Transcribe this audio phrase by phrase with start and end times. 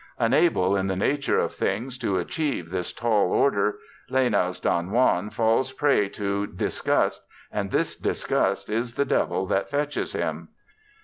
[0.17, 3.77] Unable in the nature of things to achieve this tall order
[4.09, 10.13] Lenau's Don Juan falls prey to "Disgust, and this Disgust is the devil that fetches
[10.13, 10.47] him."